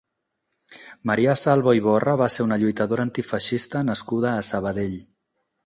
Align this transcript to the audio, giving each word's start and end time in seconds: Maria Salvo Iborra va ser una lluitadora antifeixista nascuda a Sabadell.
Maria 1.09 1.35
Salvo 1.41 1.75
Iborra 1.79 2.15
va 2.21 2.29
ser 2.37 2.47
una 2.47 2.59
lluitadora 2.63 3.07
antifeixista 3.09 3.85
nascuda 3.91 4.33
a 4.39 4.45
Sabadell. 4.53 5.01